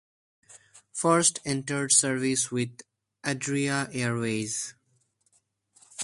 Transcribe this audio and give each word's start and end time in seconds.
First 0.93 1.41
entered 1.45 1.91
service 1.91 2.49
with 2.49 2.81
Adria 3.23 3.87
Airways. 3.93 4.73